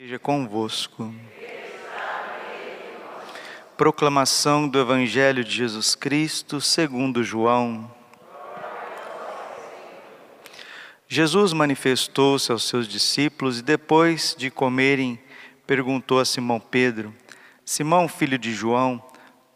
Seja 0.00 0.16
convosco. 0.16 1.12
Proclamação 3.76 4.68
do 4.68 4.78
Evangelho 4.78 5.42
de 5.42 5.50
Jesus 5.50 5.96
Cristo 5.96 6.60
segundo 6.60 7.24
João. 7.24 7.92
Jesus 11.08 11.52
manifestou-se 11.52 12.52
aos 12.52 12.62
seus 12.68 12.86
discípulos 12.86 13.58
e 13.58 13.62
depois 13.62 14.36
de 14.38 14.52
comerem, 14.52 15.18
perguntou 15.66 16.20
a 16.20 16.24
Simão 16.24 16.60
Pedro: 16.60 17.12
Simão, 17.64 18.06
filho 18.06 18.38
de 18.38 18.54
João, 18.54 19.04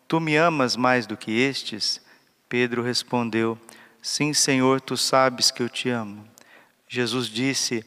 tu 0.08 0.18
me 0.18 0.34
amas 0.34 0.74
mais 0.74 1.06
do 1.06 1.16
que 1.16 1.30
estes? 1.30 2.04
Pedro 2.48 2.82
respondeu: 2.82 3.56
Sim, 4.02 4.34
Senhor, 4.34 4.80
tu 4.80 4.96
sabes 4.96 5.52
que 5.52 5.62
eu 5.62 5.68
te 5.68 5.88
amo. 5.88 6.26
Jesus 6.88 7.28
disse: 7.28 7.86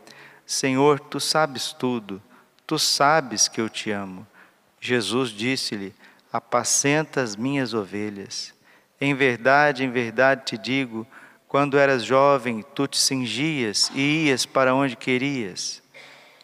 Senhor, 0.51 0.99
tu 0.99 1.17
sabes 1.17 1.71
tudo, 1.71 2.21
tu 2.67 2.77
sabes 2.77 3.47
que 3.47 3.61
eu 3.61 3.69
te 3.69 3.89
amo. 3.89 4.27
Jesus 4.81 5.29
disse-lhe: 5.29 5.95
Apacenta 6.29 7.21
as 7.21 7.37
minhas 7.37 7.73
ovelhas. 7.73 8.53
Em 8.99 9.15
verdade, 9.15 9.85
em 9.85 9.89
verdade 9.89 10.43
te 10.43 10.57
digo, 10.57 11.07
quando 11.47 11.77
eras 11.77 12.03
jovem, 12.03 12.65
tu 12.75 12.85
te 12.85 12.97
cingias 12.97 13.89
e 13.95 14.25
ias 14.25 14.45
para 14.45 14.75
onde 14.75 14.97
querias. 14.97 15.81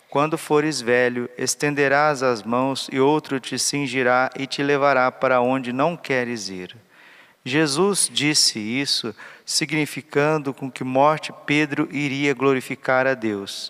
Quando 0.10 0.38
fores 0.38 0.80
velho, 0.80 1.30
estenderás 1.38 2.24
as 2.24 2.44
mãos 2.44 2.88
e 2.90 3.02
outro 3.02 3.42
te 3.42 3.60
cingirá 3.60 4.30
e 4.38 4.48
te 4.48 4.64
levará 4.64 5.12
para 5.12 5.42
onde 5.42 5.74
não 5.74 5.98
queres 5.98 6.48
ir. 6.48 6.78
Jesus 7.44 8.10
disse 8.10 8.58
isso, 8.58 9.14
significando 9.46 10.54
com 10.54 10.72
que 10.72 10.86
morte 10.86 11.34
Pedro 11.46 11.90
iria 11.92 12.34
glorificar 12.34 13.06
a 13.06 13.14
Deus 13.14 13.70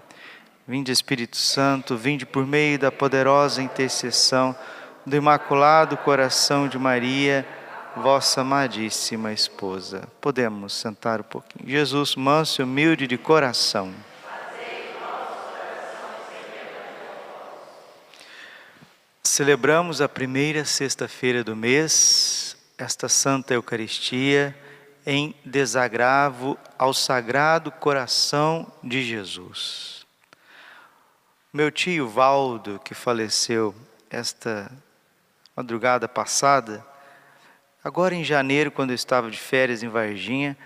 Vinde 0.71 0.89
Espírito 0.89 1.35
Santo, 1.35 1.97
vinde 1.97 2.25
por 2.25 2.47
meio 2.47 2.79
da 2.79 2.89
poderosa 2.89 3.61
intercessão 3.61 4.55
do 5.05 5.17
Imaculado 5.17 5.97
Coração 5.97 6.65
de 6.65 6.79
Maria, 6.79 7.45
vossa 7.97 8.39
amadíssima 8.39 9.33
esposa. 9.33 10.07
Podemos 10.21 10.71
sentar 10.71 11.19
um 11.19 11.23
pouquinho. 11.25 11.69
Jesus, 11.69 12.15
manso 12.15 12.61
e 12.61 12.63
humilde 12.63 13.05
de 13.05 13.17
coração. 13.17 13.93
Celebramos 19.21 19.99
a 19.99 20.07
primeira 20.07 20.63
sexta-feira 20.63 21.43
do 21.43 21.53
mês, 21.53 22.55
esta 22.77 23.09
Santa 23.09 23.53
Eucaristia, 23.53 24.55
em 25.05 25.35
desagravo 25.43 26.57
ao 26.79 26.93
Sagrado 26.93 27.73
Coração 27.73 28.71
de 28.81 29.03
Jesus. 29.03 30.00
Meu 31.53 31.69
tio 31.69 32.07
Valdo, 32.07 32.79
que 32.79 32.93
faleceu 32.93 33.75
esta 34.09 34.71
madrugada 35.53 36.07
passada, 36.07 36.85
agora 37.83 38.15
em 38.15 38.23
janeiro, 38.23 38.71
quando 38.71 38.91
eu 38.91 38.95
estava 38.95 39.29
de 39.29 39.37
férias 39.37 39.83
em 39.83 39.89
Varginha, 39.89 40.57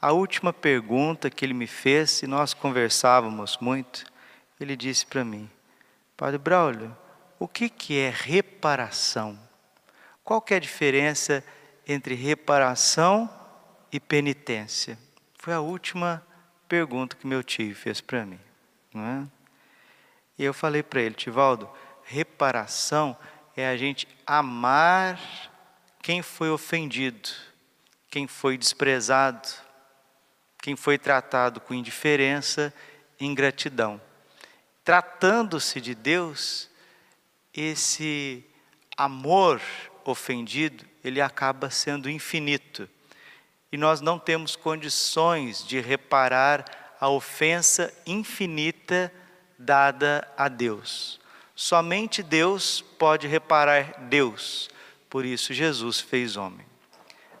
a 0.00 0.10
última 0.10 0.50
pergunta 0.50 1.28
que 1.28 1.44
ele 1.44 1.52
me 1.52 1.66
fez, 1.66 2.22
e 2.22 2.26
nós 2.26 2.54
conversávamos 2.54 3.58
muito, 3.60 4.06
ele 4.58 4.74
disse 4.74 5.04
para 5.04 5.22
mim: 5.22 5.50
Padre 6.16 6.38
Braulio, 6.38 6.96
o 7.38 7.46
que, 7.46 7.68
que 7.68 7.98
é 7.98 8.08
reparação? 8.08 9.38
Qual 10.24 10.40
que 10.40 10.54
é 10.54 10.56
a 10.56 10.60
diferença 10.60 11.44
entre 11.86 12.14
reparação 12.14 13.28
e 13.92 14.00
penitência? 14.00 14.98
Foi 15.38 15.52
a 15.52 15.60
última 15.60 16.26
pergunta 16.66 17.16
que 17.16 17.26
meu 17.26 17.44
tio 17.44 17.74
fez 17.76 18.00
para 18.00 18.24
mim. 18.24 18.40
Não 18.94 19.04
é? 19.04 19.41
E 20.42 20.44
eu 20.44 20.52
falei 20.52 20.82
para 20.82 21.00
ele, 21.00 21.14
Tivaldo, 21.14 21.70
reparação 22.02 23.16
é 23.56 23.68
a 23.68 23.76
gente 23.76 24.08
amar 24.26 25.16
quem 26.02 26.20
foi 26.20 26.50
ofendido, 26.50 27.28
quem 28.10 28.26
foi 28.26 28.58
desprezado, 28.58 29.48
quem 30.60 30.74
foi 30.74 30.98
tratado 30.98 31.60
com 31.60 31.72
indiferença 31.72 32.74
e 33.20 33.24
ingratidão. 33.24 34.02
Tratando-se 34.82 35.80
de 35.80 35.94
Deus, 35.94 36.68
esse 37.54 38.44
amor 38.96 39.62
ofendido, 40.04 40.84
ele 41.04 41.20
acaba 41.20 41.70
sendo 41.70 42.10
infinito. 42.10 42.90
E 43.70 43.76
nós 43.76 44.00
não 44.00 44.18
temos 44.18 44.56
condições 44.56 45.64
de 45.64 45.78
reparar 45.78 46.96
a 47.00 47.08
ofensa 47.08 47.94
infinita 48.04 49.12
dada 49.62 50.26
a 50.36 50.48
Deus. 50.48 51.20
Somente 51.54 52.22
Deus 52.22 52.80
pode 52.98 53.26
reparar 53.26 54.00
Deus, 54.08 54.68
por 55.08 55.24
isso 55.24 55.52
Jesus 55.52 56.00
fez 56.00 56.36
homem. 56.36 56.66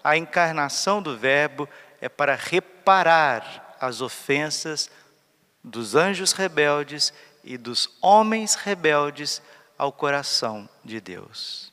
A 0.04 0.16
encarnação 0.16 1.02
do 1.02 1.16
Verbo 1.16 1.68
é 2.00 2.08
para 2.08 2.34
reparar 2.34 3.76
as 3.80 4.00
ofensas 4.00 4.90
dos 5.62 5.94
anjos 5.94 6.32
rebeldes 6.32 7.12
e 7.42 7.56
dos 7.56 7.90
homens 8.00 8.54
rebeldes 8.54 9.42
ao 9.78 9.92
coração 9.92 10.68
de 10.84 11.00
Deus. 11.00 11.72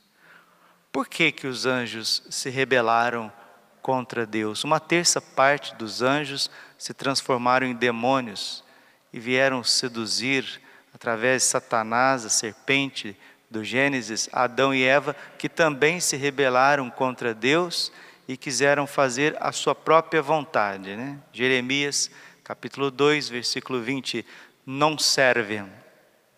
Por 0.92 1.08
que, 1.08 1.30
que 1.30 1.46
os 1.46 1.66
anjos 1.66 2.22
se 2.30 2.50
rebelaram 2.50 3.32
contra 3.80 4.26
Deus? 4.26 4.64
Uma 4.64 4.80
terça 4.80 5.20
parte 5.20 5.74
dos 5.74 6.02
anjos 6.02 6.50
se 6.76 6.92
transformaram 6.92 7.66
em 7.66 7.74
demônios 7.74 8.64
e 9.12 9.18
vieram 9.18 9.64
seduzir, 9.64 10.60
através 10.94 11.42
de 11.42 11.48
Satanás, 11.48 12.24
a 12.24 12.28
serpente 12.28 13.16
do 13.50 13.64
Gênesis, 13.64 14.28
Adão 14.32 14.72
e 14.72 14.84
Eva, 14.84 15.16
que 15.38 15.48
também 15.48 15.98
se 15.98 16.16
rebelaram 16.16 16.88
contra 16.88 17.34
Deus 17.34 17.92
e 18.28 18.36
quiseram 18.36 18.86
fazer 18.86 19.36
a 19.40 19.50
sua 19.50 19.74
própria 19.74 20.22
vontade. 20.22 20.94
Né? 20.94 21.18
Jeremias, 21.32 22.10
capítulo 22.44 22.90
2, 22.90 23.28
versículo 23.28 23.80
20: 23.80 24.24
Não 24.64 24.96
servem, 24.96 25.66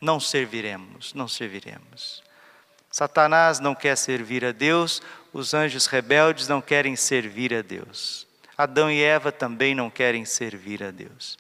não 0.00 0.19
serviremos, 0.19 1.12
não 1.12 1.28
serviremos. 1.28 2.22
Satanás 2.91 3.61
não 3.61 3.75
quer 3.75 3.97
servir 3.97 4.44
a 4.44 4.53
Deus, 4.53 5.03
os 5.32 5.55
anjos 5.55 5.87
rebeldes 5.87 6.49
não 6.49 6.61
querem 6.61 6.96
servir 6.96 7.55
a 7.55 7.62
Deus. 7.62 8.26
Adão 8.56 8.91
e 8.91 9.02
Eva 9.02 9.32
também 9.32 9.75
não 9.75 9.88
querem 9.91 10.25
servir 10.25 10.82
a 10.82 10.91
Deus. 10.91 11.38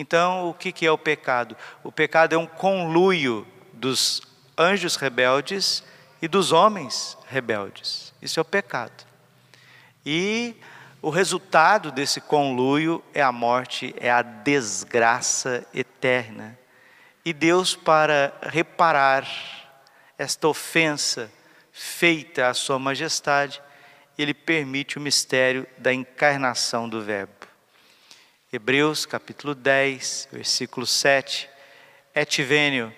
Então, 0.00 0.48
o 0.48 0.54
que 0.54 0.86
é 0.86 0.92
o 0.92 0.96
pecado? 0.96 1.56
O 1.82 1.90
pecado 1.90 2.32
é 2.32 2.38
um 2.38 2.46
conluio 2.46 3.44
dos 3.72 4.22
anjos 4.56 4.94
rebeldes 4.94 5.82
e 6.22 6.28
dos 6.28 6.52
homens 6.52 7.18
rebeldes. 7.26 8.14
Isso 8.22 8.38
é 8.38 8.42
o 8.42 8.44
pecado. 8.44 9.04
E 10.06 10.54
o 11.02 11.10
resultado 11.10 11.90
desse 11.90 12.20
conluio 12.20 13.02
é 13.12 13.20
a 13.20 13.32
morte, 13.32 13.92
é 13.98 14.08
a 14.08 14.22
desgraça 14.22 15.66
eterna. 15.74 16.56
E 17.24 17.32
Deus, 17.32 17.74
para 17.74 18.32
reparar 18.42 19.26
esta 20.16 20.46
ofensa 20.46 21.28
feita 21.72 22.46
à 22.46 22.54
Sua 22.54 22.78
Majestade, 22.78 23.60
Ele 24.16 24.32
permite 24.32 24.96
o 24.96 25.00
mistério 25.00 25.66
da 25.76 25.92
encarnação 25.92 26.88
do 26.88 27.02
Verbo. 27.02 27.37
Hebreus 28.50 29.04
capítulo 29.04 29.54
10, 29.54 30.30
versículo 30.32 30.86
7. 30.86 31.50
Et 32.14 32.42
venho, 32.42 32.90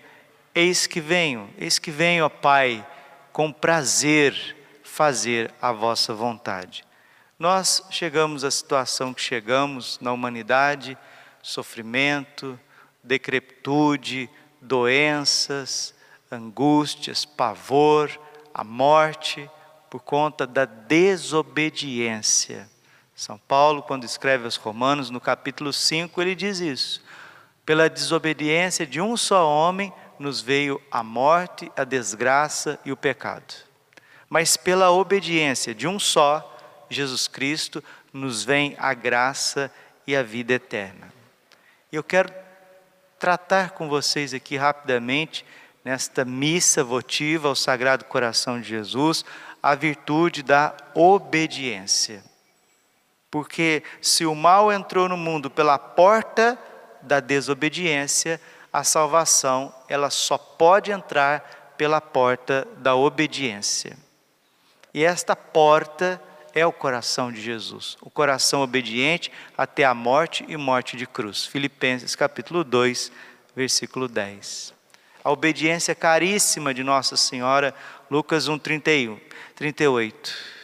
eis 0.55 0.87
que 0.87 1.01
venho, 1.01 1.51
eis 1.59 1.77
que 1.77 1.91
venho, 1.91 2.25
ó 2.25 2.29
Pai, 2.29 2.87
com 3.33 3.53
prazer 3.53 4.57
fazer 4.85 5.53
a 5.61 5.73
vossa 5.73 6.15
vontade. 6.15 6.85
Nós 7.37 7.83
chegamos 7.91 8.45
à 8.45 8.51
situação 8.53 9.13
que 9.13 9.21
chegamos 9.21 9.99
na 10.01 10.13
humanidade, 10.13 10.97
sofrimento, 11.43 12.57
decrepitude, 13.03 14.31
doenças, 14.61 15.93
angústias, 16.31 17.25
pavor, 17.25 18.09
a 18.55 18.63
morte, 18.63 19.51
por 19.91 19.99
conta 19.99 20.47
da 20.47 20.65
desobediência. 20.65 22.71
São 23.21 23.37
Paulo, 23.37 23.83
quando 23.83 24.05
escreve 24.05 24.47
aos 24.47 24.57
Romanos, 24.57 25.11
no 25.11 25.21
capítulo 25.21 25.75
5, 25.75 26.23
ele 26.23 26.35
diz 26.35 26.59
isso. 26.59 27.05
Pela 27.67 27.91
desobediência 27.91 28.87
de 28.87 28.99
um 28.99 29.15
só 29.15 29.47
homem 29.47 29.93
nos 30.19 30.41
veio 30.41 30.81
a 30.91 31.03
morte, 31.03 31.71
a 31.77 31.85
desgraça 31.85 32.81
e 32.83 32.91
o 32.91 32.97
pecado. 32.97 33.53
Mas 34.27 34.57
pela 34.57 34.91
obediência 34.91 35.75
de 35.75 35.87
um 35.87 35.99
só, 35.99 36.59
Jesus 36.89 37.29
Cristo, 37.29 37.85
nos 38.11 38.43
vem 38.43 38.75
a 38.79 38.95
graça 38.95 39.71
e 40.07 40.17
a 40.17 40.23
vida 40.23 40.55
eterna. 40.55 41.13
Eu 41.93 42.03
quero 42.03 42.33
tratar 43.19 43.73
com 43.73 43.87
vocês 43.87 44.33
aqui 44.33 44.57
rapidamente, 44.57 45.45
nesta 45.85 46.25
missa 46.25 46.83
votiva 46.83 47.49
ao 47.49 47.55
Sagrado 47.55 48.07
Coração 48.07 48.59
de 48.59 48.67
Jesus, 48.67 49.27
a 49.63 49.75
virtude 49.75 50.43
da 50.43 50.75
obediência. 50.95 52.30
Porque 53.31 53.83
se 54.01 54.27
o 54.27 54.35
mal 54.35 54.73
entrou 54.73 55.09
no 55.09 55.17
mundo 55.17 55.51
pela 55.51 55.79
porta 55.79 56.59
da 57.03 57.21
desobediência, 57.21 58.41
a 58.73 58.83
salvação 58.85 59.75
ela 59.89 60.11
só 60.11 60.37
pode 60.37 60.91
entrar 60.91 61.75
pela 61.77 62.01
porta 62.01 62.67
da 62.79 62.95
obediência. 62.95 63.97
E 64.93 65.05
esta 65.05 65.37
porta 65.37 66.21
é 66.53 66.67
o 66.67 66.73
coração 66.73 67.31
de 67.31 67.41
Jesus, 67.41 67.97
o 68.01 68.11
coração 68.11 68.61
obediente 68.61 69.31
até 69.57 69.85
a 69.85 69.95
morte 69.95 70.45
e 70.49 70.57
morte 70.57 70.97
de 70.97 71.07
cruz. 71.07 71.47
Filipenses 71.47 72.17
capítulo 72.17 72.65
2, 72.65 73.13
versículo 73.55 74.09
10. 74.09 74.75
A 75.23 75.31
obediência 75.31 75.95
caríssima 75.95 76.75
de 76.75 76.83
Nossa 76.83 77.17
Senhora, 77.17 77.75
Lucas 78.11 78.49
1, 78.49 78.59
31, 78.59 79.21
38. 79.55 80.60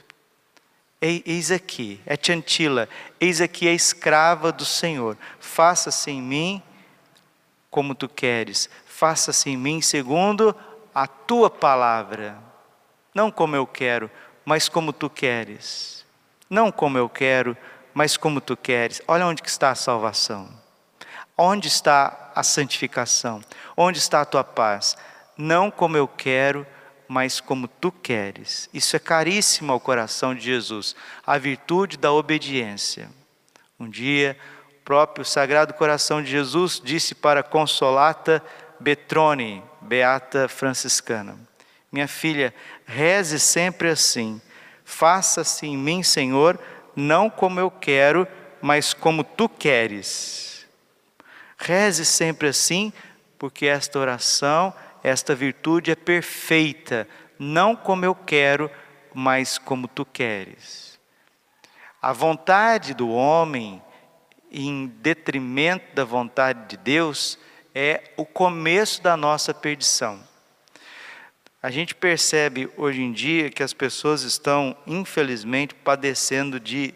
Eis 1.00 1.50
aqui, 1.50 2.00
é 2.06 2.16
Chantila, 2.20 2.88
eis 3.20 3.40
aqui 3.42 3.68
a 3.68 3.72
escrava 3.72 4.50
do 4.50 4.64
Senhor, 4.64 5.16
faça-se 5.38 6.10
em 6.10 6.22
mim 6.22 6.62
como 7.70 7.94
tu 7.94 8.08
queres, 8.08 8.70
faça-se 8.86 9.50
em 9.50 9.56
mim 9.58 9.82
segundo 9.82 10.56
a 10.94 11.06
tua 11.06 11.50
palavra, 11.50 12.38
não 13.14 13.30
como 13.30 13.54
eu 13.54 13.66
quero, 13.66 14.10
mas 14.42 14.70
como 14.70 14.90
tu 14.90 15.10
queres, 15.10 16.06
não 16.48 16.72
como 16.72 16.96
eu 16.96 17.08
quero, 17.10 17.54
mas 17.92 18.16
como 18.16 18.40
tu 18.40 18.56
queres. 18.56 19.02
Olha 19.06 19.26
onde 19.26 19.42
que 19.42 19.50
está 19.50 19.70
a 19.70 19.74
salvação, 19.74 20.48
onde 21.36 21.68
está 21.68 22.32
a 22.34 22.42
santificação, 22.42 23.42
onde 23.76 23.98
está 23.98 24.22
a 24.22 24.24
tua 24.24 24.42
paz, 24.42 24.96
não 25.36 25.70
como 25.70 25.98
eu 25.98 26.08
quero, 26.08 26.66
mas 27.08 27.40
como 27.40 27.68
tu 27.68 27.90
queres. 27.90 28.68
Isso 28.72 28.96
é 28.96 28.98
caríssimo 28.98 29.72
ao 29.72 29.80
coração 29.80 30.34
de 30.34 30.40
Jesus, 30.40 30.96
a 31.26 31.38
virtude 31.38 31.96
da 31.96 32.12
obediência. 32.12 33.08
Um 33.78 33.88
dia, 33.88 34.36
o 34.80 34.84
próprio 34.84 35.24
Sagrado 35.24 35.74
Coração 35.74 36.22
de 36.22 36.30
Jesus 36.30 36.80
disse 36.82 37.14
para 37.14 37.42
Consolata 37.42 38.42
Betrone, 38.80 39.62
beata 39.80 40.48
franciscana: 40.48 41.38
Minha 41.90 42.08
filha, 42.08 42.54
reze 42.84 43.38
sempre 43.38 43.88
assim: 43.88 44.40
faça-se 44.84 45.66
em 45.66 45.76
mim, 45.76 46.02
Senhor, 46.02 46.58
não 46.94 47.28
como 47.28 47.60
eu 47.60 47.70
quero, 47.70 48.26
mas 48.60 48.94
como 48.94 49.22
tu 49.22 49.48
queres. 49.48 50.66
Reze 51.58 52.04
sempre 52.04 52.48
assim, 52.48 52.92
porque 53.38 53.66
esta 53.66 53.98
oração 53.98 54.72
esta 55.06 55.36
virtude 55.36 55.92
é 55.92 55.94
perfeita, 55.94 57.06
não 57.38 57.76
como 57.76 58.04
eu 58.04 58.12
quero, 58.12 58.68
mas 59.14 59.56
como 59.56 59.86
tu 59.86 60.04
queres. 60.04 60.98
A 62.02 62.12
vontade 62.12 62.92
do 62.92 63.08
homem, 63.10 63.80
em 64.50 64.88
detrimento 64.88 65.94
da 65.94 66.02
vontade 66.02 66.66
de 66.66 66.76
Deus, 66.76 67.38
é 67.72 68.02
o 68.16 68.26
começo 68.26 69.00
da 69.00 69.16
nossa 69.16 69.54
perdição. 69.54 70.18
A 71.62 71.70
gente 71.70 71.94
percebe 71.94 72.68
hoje 72.76 73.00
em 73.00 73.12
dia 73.12 73.48
que 73.48 73.62
as 73.62 73.72
pessoas 73.72 74.22
estão, 74.22 74.76
infelizmente, 74.88 75.72
padecendo 75.72 76.58
de 76.58 76.92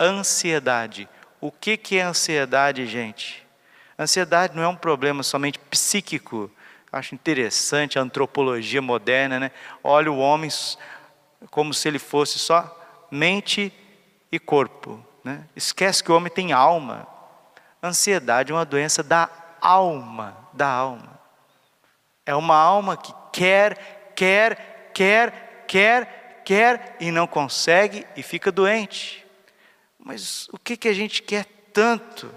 ansiedade. 0.00 1.08
O 1.40 1.52
que, 1.52 1.76
que 1.76 1.96
é 1.96 2.02
ansiedade, 2.02 2.84
gente? 2.88 3.46
Ansiedade 3.96 4.56
não 4.56 4.64
é 4.64 4.68
um 4.68 4.74
problema 4.74 5.22
somente 5.22 5.60
psíquico, 5.60 6.50
Acho 6.92 7.14
interessante 7.14 7.98
a 7.98 8.02
antropologia 8.02 8.82
moderna, 8.82 9.40
né? 9.40 9.50
Olha 9.82 10.12
o 10.12 10.18
homem 10.18 10.50
como 11.50 11.72
se 11.72 11.88
ele 11.88 11.98
fosse 11.98 12.38
só 12.38 12.78
mente 13.10 13.72
e 14.30 14.38
corpo, 14.38 15.02
né? 15.24 15.46
Esquece 15.56 16.04
que 16.04 16.12
o 16.12 16.16
homem 16.16 16.30
tem 16.30 16.52
alma. 16.52 17.06
Ansiedade 17.82 18.52
é 18.52 18.54
uma 18.54 18.66
doença 18.66 19.02
da 19.02 19.28
alma, 19.60 20.36
da 20.52 20.68
alma. 20.68 21.18
É 22.26 22.34
uma 22.34 22.56
alma 22.56 22.96
que 22.96 23.12
quer, 23.32 24.12
quer, 24.14 24.90
quer, 24.92 25.64
quer, 25.66 26.42
quer 26.44 26.96
e 27.00 27.10
não 27.10 27.26
consegue 27.26 28.06
e 28.14 28.22
fica 28.22 28.52
doente. 28.52 29.26
Mas 29.98 30.46
o 30.52 30.58
que, 30.58 30.76
que 30.76 30.88
a 30.88 30.92
gente 30.92 31.22
quer 31.22 31.46
tanto? 31.72 32.32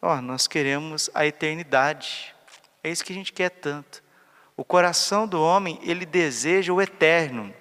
Oh, 0.00 0.20
nós 0.20 0.46
queremos 0.46 1.10
a 1.14 1.26
eternidade. 1.26 2.31
É 2.82 2.90
isso 2.90 3.04
que 3.04 3.12
a 3.12 3.16
gente 3.16 3.32
quer 3.32 3.50
tanto. 3.50 4.02
O 4.56 4.64
coração 4.64 5.26
do 5.26 5.40
homem, 5.42 5.78
ele 5.82 6.04
deseja 6.04 6.72
o 6.72 6.82
eterno. 6.82 7.54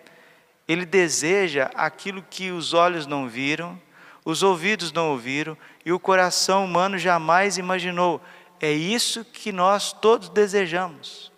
Ele 0.67 0.85
deseja 0.85 1.69
aquilo 1.75 2.23
que 2.29 2.51
os 2.51 2.73
olhos 2.73 3.05
não 3.05 3.27
viram, 3.27 3.79
os 4.23 4.43
ouvidos 4.43 4.91
não 4.91 5.09
ouviram 5.09 5.57
e 5.85 5.91
o 5.91 5.99
coração 5.99 6.63
humano 6.65 6.97
jamais 6.97 7.57
imaginou. 7.57 8.21
É 8.59 8.71
isso 8.71 9.25
que 9.25 9.51
nós 9.51 9.91
todos 9.91 10.29
desejamos. 10.29 11.31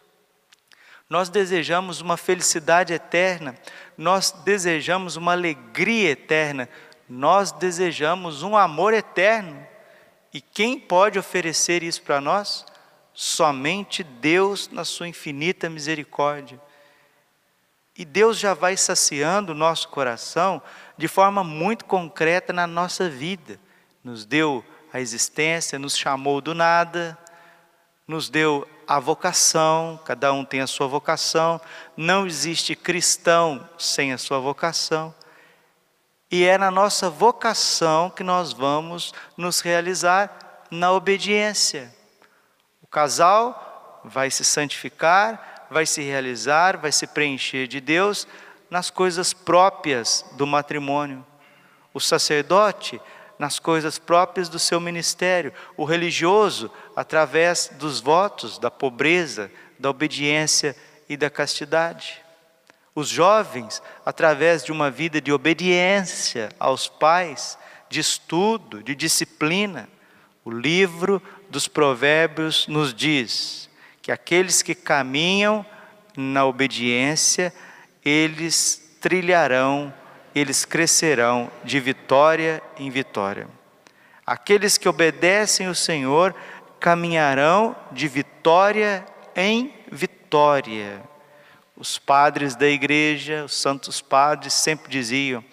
Nós 1.10 1.30
desejamos 1.30 2.02
uma 2.02 2.18
felicidade 2.18 2.94
eterna, 2.94 3.56
nós 3.98 4.32
desejamos 4.32 5.16
uma 5.16 5.32
alegria 5.34 6.12
eterna, 6.12 6.68
nós 7.08 7.52
desejamos 7.52 8.44
um 8.44 8.58
amor 8.58 8.94
eterno. 8.94 9.66
E 10.34 10.42
quem 10.42 10.80
pode 10.80 11.20
oferecer 11.20 11.84
isso 11.84 12.02
para 12.02 12.20
nós? 12.20 12.66
Somente 13.14 14.04
Deus, 14.04 14.70
na 14.70 14.84
sua 14.84 15.08
infinita 15.08 15.70
misericórdia. 15.70 16.60
E 17.96 18.04
Deus 18.04 18.40
já 18.40 18.56
vai 18.56 18.76
saciando 18.76 19.52
o 19.52 19.56
nosso 19.56 19.88
coração 19.90 20.62
de 20.98 21.08
forma 21.08 21.44
muito 21.44 21.86
concreta 21.86 22.52
na 22.52 22.66
nossa 22.66 23.08
vida. 23.08 23.60
Nos 24.04 24.26
deu 24.26 24.66
a 24.92 25.00
existência, 25.00 25.78
nos 25.78 25.96
chamou 25.96 26.42
do 26.42 26.56
nada, 26.56 27.18
nos 28.08 28.30
deu 28.30 28.68
a 28.88 29.00
vocação, 29.00 30.00
cada 30.04 30.34
um 30.34 30.44
tem 30.44 30.62
a 30.62 30.68
sua 30.68 30.88
vocação, 30.88 31.62
não 31.96 32.26
existe 32.26 32.76
cristão 32.76 33.68
sem 33.78 34.12
a 34.12 34.18
sua 34.18 34.40
vocação. 34.40 35.14
E 36.32 36.44
é 36.46 36.58
na 36.58 36.72
nossa 36.72 37.12
vocação 37.12 38.10
que 38.10 38.24
nós 38.24 38.52
vamos 38.52 39.14
nos 39.38 39.60
realizar 39.60 40.66
na 40.72 40.92
obediência 40.92 41.94
casal 42.94 44.02
vai 44.06 44.30
se 44.30 44.46
santificar, 44.46 45.66
vai 45.70 45.86
se 45.86 46.02
realizar, 46.04 46.78
vai 46.78 46.92
se 46.92 47.08
preencher 47.08 47.68
de 47.68 47.82
Deus 47.82 48.28
nas 48.70 48.92
coisas 48.92 49.34
próprias 49.34 50.24
do 50.34 50.46
matrimônio. 50.46 51.26
O 51.92 52.00
sacerdote 52.00 53.02
nas 53.40 53.58
coisas 53.58 53.98
próprias 53.98 54.48
do 54.48 54.60
seu 54.60 54.80
ministério, 54.80 55.52
o 55.76 55.84
religioso 55.84 56.72
através 56.96 57.70
dos 57.74 58.00
votos 58.00 58.60
da 58.60 58.70
pobreza, 58.70 59.52
da 59.80 59.90
obediência 59.90 60.76
e 61.10 61.18
da 61.18 61.30
castidade. 61.30 62.24
Os 62.94 63.10
jovens 63.10 63.82
através 64.06 64.64
de 64.64 64.72
uma 64.72 64.92
vida 64.92 65.20
de 65.20 65.32
obediência 65.32 66.50
aos 66.60 66.88
pais, 66.88 67.58
de 67.90 68.00
estudo, 68.00 68.84
de 68.84 68.94
disciplina. 68.94 69.90
O 70.46 70.52
livro 70.52 71.22
dos 71.54 71.68
Provérbios 71.68 72.68
nos 72.68 72.96
diz 72.96 73.70
que 74.02 74.12
aqueles 74.12 74.64
que 74.64 74.74
caminham 74.74 75.64
na 76.18 76.46
obediência, 76.46 77.54
eles 78.04 78.98
trilharão, 79.00 79.94
eles 80.34 80.66
crescerão 80.66 81.52
de 81.64 81.80
vitória 81.80 82.60
em 82.76 82.90
vitória. 82.90 83.48
Aqueles 84.26 84.80
que 84.80 84.90
obedecem 84.90 85.68
o 85.68 85.76
Senhor 85.76 86.34
caminharão 86.80 87.76
de 87.92 88.08
vitória 88.08 89.06
em 89.36 89.72
vitória. 89.92 91.04
Os 91.78 92.00
padres 92.00 92.56
da 92.56 92.68
igreja, 92.68 93.46
os 93.46 93.54
santos 93.54 94.02
padres, 94.02 94.54
sempre 94.54 94.90
diziam: 94.90 95.46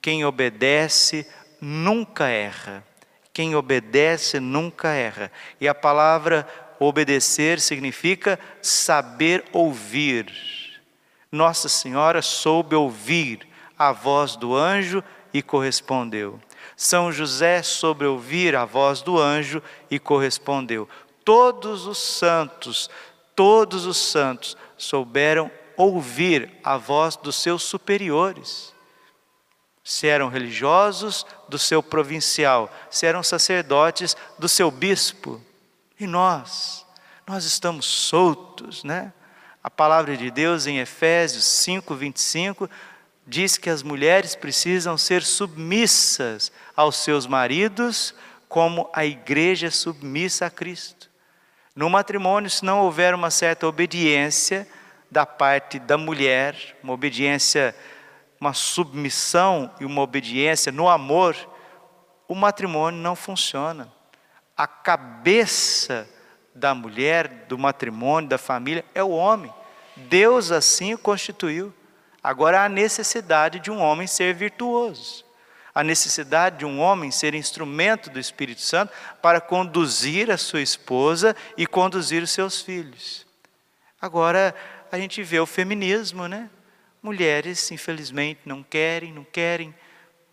quem 0.00 0.24
obedece 0.24 1.26
nunca 1.60 2.28
erra. 2.28 2.82
Quem 3.32 3.54
obedece 3.54 4.38
nunca 4.38 4.88
erra. 4.88 5.32
E 5.60 5.66
a 5.66 5.74
palavra 5.74 6.46
obedecer 6.78 7.60
significa 7.60 8.38
saber 8.60 9.44
ouvir. 9.52 10.32
Nossa 11.30 11.68
Senhora 11.68 12.20
soube 12.20 12.74
ouvir 12.74 13.46
a 13.78 13.92
voz 13.92 14.36
do 14.36 14.54
anjo 14.54 15.02
e 15.32 15.40
correspondeu. 15.42 16.38
São 16.76 17.10
José 17.10 17.62
soube 17.62 18.04
ouvir 18.04 18.54
a 18.54 18.64
voz 18.64 19.02
do 19.02 19.18
anjo 19.18 19.62
e 19.90 19.98
correspondeu. 19.98 20.88
Todos 21.24 21.86
os 21.86 21.98
santos, 21.98 22.90
todos 23.34 23.86
os 23.86 23.96
santos 23.96 24.56
souberam 24.76 25.50
ouvir 25.76 26.50
a 26.62 26.76
voz 26.76 27.16
dos 27.16 27.36
seus 27.36 27.62
superiores. 27.62 28.71
Se 29.84 30.06
eram 30.06 30.28
religiosos, 30.28 31.26
do 31.48 31.58
seu 31.58 31.82
provincial, 31.82 32.72
se 32.90 33.04
eram 33.04 33.22
sacerdotes, 33.22 34.16
do 34.38 34.48
seu 34.48 34.70
bispo. 34.70 35.40
E 35.98 36.06
nós, 36.06 36.86
nós 37.26 37.44
estamos 37.44 37.86
soltos, 37.86 38.84
né? 38.84 39.12
A 39.62 39.70
palavra 39.70 40.16
de 40.16 40.30
Deus 40.30 40.66
em 40.66 40.78
Efésios 40.78 41.44
5, 41.44 41.94
25 41.94 42.70
diz 43.26 43.56
que 43.56 43.70
as 43.70 43.82
mulheres 43.82 44.34
precisam 44.34 44.98
ser 44.98 45.22
submissas 45.22 46.50
aos 46.76 46.96
seus 46.96 47.26
maridos, 47.26 48.14
como 48.48 48.90
a 48.92 49.04
igreja 49.04 49.68
é 49.68 49.70
submissa 49.70 50.46
a 50.46 50.50
Cristo. 50.50 51.08
No 51.74 51.88
matrimônio, 51.88 52.50
se 52.50 52.64
não 52.64 52.80
houver 52.80 53.14
uma 53.14 53.30
certa 53.30 53.66
obediência 53.66 54.68
da 55.10 55.24
parte 55.24 55.78
da 55.78 55.96
mulher, 55.96 56.76
uma 56.82 56.92
obediência, 56.92 57.74
uma 58.42 58.52
submissão 58.52 59.70
e 59.78 59.84
uma 59.84 60.02
obediência 60.02 60.72
no 60.72 60.88
amor, 60.88 61.36
o 62.26 62.34
matrimônio 62.34 63.00
não 63.00 63.14
funciona. 63.14 63.88
A 64.56 64.66
cabeça 64.66 66.08
da 66.52 66.74
mulher, 66.74 67.46
do 67.46 67.56
matrimônio, 67.56 68.28
da 68.28 68.38
família, 68.38 68.84
é 68.96 69.02
o 69.02 69.10
homem. 69.10 69.54
Deus 69.96 70.50
assim 70.50 70.92
o 70.92 70.98
constituiu. 70.98 71.72
Agora 72.20 72.64
há 72.64 72.68
necessidade 72.68 73.60
de 73.60 73.70
um 73.70 73.80
homem 73.80 74.08
ser 74.08 74.34
virtuoso 74.34 75.24
a 75.74 75.82
necessidade 75.82 76.58
de 76.58 76.66
um 76.66 76.80
homem 76.80 77.10
ser 77.10 77.34
instrumento 77.34 78.10
do 78.10 78.20
Espírito 78.20 78.60
Santo 78.60 78.92
para 79.22 79.40
conduzir 79.40 80.30
a 80.30 80.36
sua 80.36 80.60
esposa 80.60 81.34
e 81.56 81.66
conduzir 81.66 82.22
os 82.22 82.30
seus 82.30 82.60
filhos. 82.60 83.26
Agora, 83.98 84.54
a 84.90 84.98
gente 84.98 85.22
vê 85.22 85.40
o 85.40 85.46
feminismo, 85.46 86.28
né? 86.28 86.50
Mulheres, 87.02 87.70
infelizmente, 87.72 88.40
não 88.44 88.62
querem, 88.62 89.12
não 89.12 89.24
querem 89.24 89.74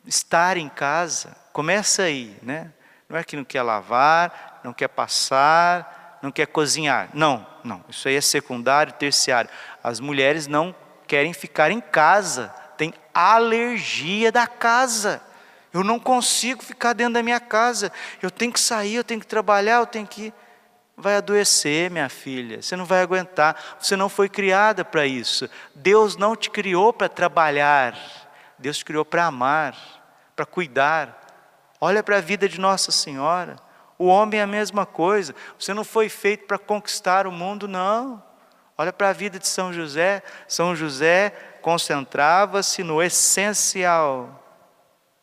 estar 0.05 0.55
em 0.57 0.69
casa. 0.69 1.35
Começa 1.51 2.03
aí, 2.03 2.37
né? 2.41 2.71
Não 3.07 3.17
é 3.17 3.23
que 3.23 3.35
não 3.35 3.43
quer 3.43 3.63
lavar, 3.63 4.61
não 4.63 4.71
quer 4.71 4.87
passar, 4.87 6.19
não 6.21 6.31
quer 6.31 6.45
cozinhar. 6.47 7.09
Não, 7.13 7.45
não. 7.63 7.83
Isso 7.89 8.07
aí 8.07 8.15
é 8.15 8.21
secundário, 8.21 8.93
terciário. 8.93 9.49
As 9.83 9.99
mulheres 9.99 10.45
não 10.45 10.75
querem 11.07 11.33
ficar 11.33 11.71
em 11.71 11.81
casa, 11.81 12.49
tem 12.77 12.93
alergia 13.13 14.31
da 14.31 14.45
casa. 14.45 15.21
Eu 15.73 15.83
não 15.83 15.99
consigo 15.99 16.63
ficar 16.63 16.93
dentro 16.93 17.15
da 17.15 17.23
minha 17.23 17.39
casa. 17.39 17.91
Eu 18.21 18.29
tenho 18.29 18.51
que 18.51 18.59
sair, 18.59 18.95
eu 18.95 19.03
tenho 19.03 19.19
que 19.19 19.27
trabalhar, 19.27 19.77
eu 19.79 19.87
tenho 19.87 20.05
que. 20.05 20.33
Vai 20.99 21.15
adoecer, 21.15 21.89
minha 21.89 22.09
filha. 22.09 22.61
Você 22.61 22.75
não 22.75 22.85
vai 22.85 23.01
aguentar. 23.01 23.77
Você 23.79 23.95
não 23.95 24.09
foi 24.09 24.29
criada 24.29 24.83
para 24.83 25.05
isso. 25.05 25.49
Deus 25.73 26.15
não 26.17 26.35
te 26.35 26.49
criou 26.49 26.93
para 26.93 27.09
trabalhar. 27.09 27.97
Deus 28.57 28.77
te 28.77 28.85
criou 28.85 29.05
para 29.05 29.25
amar, 29.25 29.75
para 30.35 30.45
cuidar. 30.45 31.17
Olha 31.79 32.03
para 32.03 32.17
a 32.17 32.21
vida 32.21 32.47
de 32.47 32.59
Nossa 32.59 32.91
Senhora. 32.91 33.55
O 33.97 34.05
homem 34.05 34.39
é 34.39 34.43
a 34.43 34.47
mesma 34.47 34.85
coisa. 34.85 35.33
Você 35.57 35.73
não 35.73 35.83
foi 35.83 36.09
feito 36.09 36.45
para 36.45 36.57
conquistar 36.57 37.25
o 37.25 37.31
mundo, 37.31 37.67
não. 37.67 38.23
Olha 38.77 38.93
para 38.93 39.09
a 39.09 39.13
vida 39.13 39.39
de 39.39 39.47
São 39.47 39.73
José. 39.73 40.21
São 40.47 40.75
José 40.75 41.29
concentrava-se 41.61 42.83
no 42.83 43.01
essencial 43.01 44.39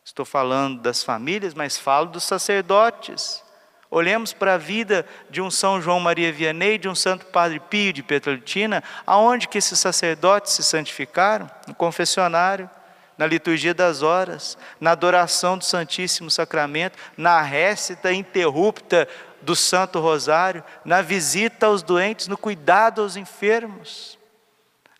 Estou 0.07 0.23
falando 0.25 0.79
das 0.79 1.03
famílias, 1.03 1.53
mas 1.53 1.77
falo 1.77 2.07
dos 2.07 2.23
sacerdotes. 2.23 3.43
Olhemos 3.89 4.33
para 4.33 4.55
a 4.55 4.57
vida 4.57 5.05
de 5.29 5.41
um 5.41 5.49
São 5.49 5.81
João 5.81 5.99
Maria 5.99 6.31
Vianney, 6.31 6.77
de 6.77 6.89
um 6.89 6.95
Santo 6.95 7.25
Padre 7.27 7.59
Pio 7.59 7.93
de 7.93 8.03
Petrolitina, 8.03 8.83
aonde 9.05 9.47
que 9.47 9.57
esses 9.57 9.79
sacerdotes 9.79 10.53
se 10.53 10.63
santificaram? 10.63 11.49
No 11.65 11.73
confessionário, 11.73 12.69
na 13.17 13.25
liturgia 13.25 13.73
das 13.73 14.01
horas, 14.01 14.57
na 14.79 14.91
adoração 14.91 15.57
do 15.57 15.63
Santíssimo 15.63 16.29
Sacramento, 16.29 16.99
na 17.15 17.41
récita 17.41 18.13
interrupta 18.13 19.07
do 19.41 19.55
Santo 19.55 19.99
Rosário, 19.99 20.63
na 20.83 21.01
visita 21.01 21.67
aos 21.67 21.81
doentes, 21.81 22.27
no 22.27 22.37
cuidado 22.37 23.01
aos 23.01 23.15
enfermos. 23.15 24.19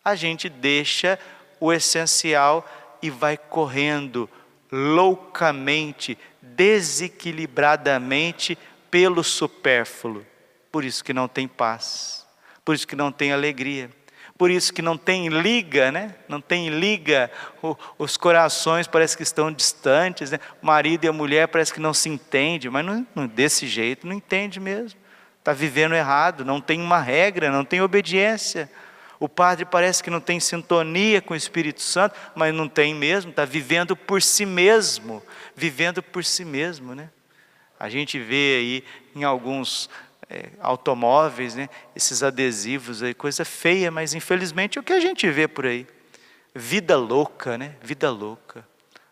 A 0.04 0.16
gente 0.16 0.48
deixa 0.48 1.20
o 1.60 1.74
essencial 1.74 2.66
e 3.02 3.10
vai 3.10 3.36
correndo 3.38 4.30
loucamente, 4.72 6.18
desequilibradamente 6.42 8.58
pelo 8.90 9.24
supérfluo. 9.24 10.26
Por 10.72 10.84
isso 10.84 11.04
que 11.04 11.14
não 11.14 11.28
tem 11.28 11.48
paz, 11.48 12.26
por 12.64 12.76
isso 12.76 12.88
que 12.88 12.96
não 12.96 13.12
tem 13.12 13.32
alegria, 13.32 13.90
por 14.38 14.52
isso 14.52 14.72
que 14.72 14.82
não 14.82 14.98
tem 14.98 15.30
liga, 15.30 15.92
né? 15.92 16.14
Não 16.28 16.40
tem 16.40 16.70
liga, 16.70 17.32
o, 17.64 17.76
os 17.98 18.18
corações 18.18 18.86
parece 18.86 19.18
que 19.18 19.24
estão 19.24 19.52
distantes, 19.52 20.30
né? 20.30 20.40
O 20.62 20.66
marido 20.66 21.06
e 21.06 21.08
a 21.08 21.14
mulher 21.14 21.48
parece 21.48 21.74
que 21.74 21.80
não 21.80 21.94
se 21.94 22.08
entendem, 22.10 22.70
mas 22.70 22.86
não, 22.86 23.08
não 23.16 23.26
desse 23.26 23.66
jeito 23.66 24.06
não 24.06 24.14
entende 24.14 24.60
mesmo. 24.60 25.00
Está 25.40 25.54
vivendo 25.54 25.96
errado, 25.96 26.46
não 26.46 26.62
tem 26.62 26.80
uma 26.82 27.00
regra, 27.00 27.50
não 27.50 27.66
tem 27.66 27.82
obediência. 27.82 28.70
O 29.20 29.28
padre 29.28 29.66
parece 29.66 30.04
que 30.04 30.12
não 30.12 30.20
tem 30.20 30.40
sintonia 30.40 31.22
com 31.22 31.34
o 31.34 31.38
Espírito 31.38 31.82
Santo, 31.82 32.16
mas 32.36 32.54
não 32.54 32.68
tem 32.68 32.94
mesmo, 32.94 33.32
está 33.32 33.46
vivendo 33.46 33.96
por 33.96 34.22
si 34.22 34.46
mesmo, 34.46 35.24
vivendo 35.56 36.04
por 36.04 36.24
si 36.24 36.46
mesmo, 36.46 36.94
né? 36.94 37.10
A 37.80 37.90
gente 37.90 38.20
vê 38.20 38.58
aí 38.58 38.84
em 39.16 39.24
alguns 39.24 39.90
é, 40.30 40.50
automóveis, 40.60 41.56
né, 41.56 41.70
esses 41.96 42.24
adesivos 42.24 43.04
aí, 43.04 43.14
coisa 43.14 43.46
feia, 43.46 43.92
mas 43.92 44.14
infelizmente 44.14 44.78
é 44.78 44.82
o 44.82 44.84
que 44.84 44.94
a 44.94 45.00
gente 45.00 45.30
vê 45.30 45.48
por 45.48 45.66
aí. 45.66 45.88
Vida 46.54 46.98
louca, 46.98 47.58
né? 47.58 47.76
Vida 47.82 48.10
louca. 48.10 48.68